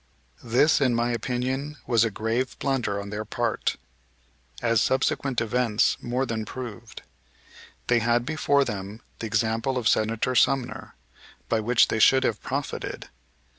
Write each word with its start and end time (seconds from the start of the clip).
This 0.43 0.81
in 0.81 0.95
my 0.95 1.11
opinion 1.11 1.77
was 1.85 2.03
a 2.03 2.09
grave 2.09 2.57
blunder 2.57 2.99
on 2.99 3.11
their 3.11 3.23
part, 3.23 3.75
as 4.59 4.81
subsequent 4.81 5.39
events 5.41 5.95
more 6.01 6.25
than 6.25 6.43
proved. 6.43 7.03
They 7.85 7.99
had 7.99 8.25
before 8.25 8.65
them 8.65 9.01
the 9.19 9.27
example 9.27 9.77
of 9.77 9.87
Senator 9.87 10.33
Sumner, 10.33 10.95
by 11.49 11.59
which 11.59 11.89
they 11.89 11.99
should 11.99 12.23
have 12.23 12.41
profited. 12.41 13.09